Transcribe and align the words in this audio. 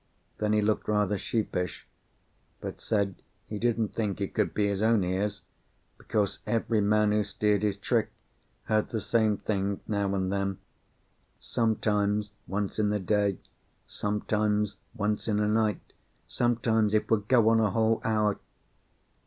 Then 0.39 0.51
he 0.53 0.63
looked 0.63 0.87
rather 0.87 1.15
sheepish, 1.15 1.85
but 2.59 2.81
said 2.81 3.21
he 3.45 3.59
didn't 3.59 3.89
think 3.89 4.19
it 4.19 4.33
could 4.33 4.51
be 4.51 4.67
his 4.67 4.81
own 4.81 5.03
ears, 5.03 5.43
because 5.99 6.39
every 6.47 6.81
man 6.81 7.11
who 7.11 7.21
steered 7.23 7.61
his 7.61 7.77
trick 7.77 8.09
heard 8.63 8.89
the 8.89 8.99
same 8.99 9.37
thing 9.37 9.79
now 9.87 10.15
and 10.15 10.31
then, 10.33 10.57
sometimes 11.39 12.31
once 12.47 12.79
in 12.79 12.91
a 12.91 12.99
day, 12.99 13.37
sometimes 13.85 14.75
once 14.95 15.27
in 15.27 15.39
a 15.39 15.47
night, 15.47 15.93
sometimes 16.25 16.95
it 16.95 17.07
would 17.11 17.27
go 17.27 17.49
on 17.49 17.59
a 17.59 17.69
whole 17.69 18.01
hour. 18.03 18.39